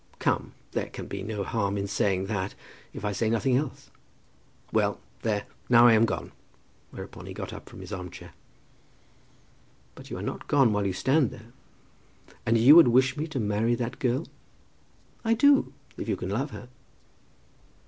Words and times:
Come; 0.17 0.53
there 0.71 0.89
can 0.89 1.05
be 1.05 1.21
no 1.21 1.43
harm 1.43 1.77
in 1.77 1.85
saying 1.85 2.25
that, 2.25 2.55
if 2.91 3.05
I 3.05 3.11
say 3.11 3.29
nothing 3.29 3.55
else. 3.55 3.91
Well; 4.73 4.99
there, 5.21 5.45
now 5.69 5.85
I 5.85 5.93
am 5.93 6.05
gone." 6.05 6.31
Whereupon 6.89 7.27
he 7.27 7.35
got 7.35 7.53
up 7.53 7.69
from 7.69 7.81
his 7.81 7.93
arm 7.93 8.09
chair. 8.09 8.33
"But 9.93 10.09
you 10.09 10.17
are 10.17 10.23
not 10.23 10.47
gone 10.47 10.73
while 10.73 10.87
you 10.87 10.93
stand 10.93 11.29
there." 11.29 11.53
"And 12.47 12.57
you 12.57 12.75
would 12.75 12.87
really 12.87 12.95
wish 12.95 13.15
me 13.15 13.27
to 13.27 13.39
marry 13.39 13.75
that 13.75 13.99
girl?" 13.99 14.25
"I 15.23 15.35
do, 15.35 15.71
if 15.99 16.09
you 16.09 16.15
can 16.15 16.29
love 16.29 16.49
her." 16.49 16.67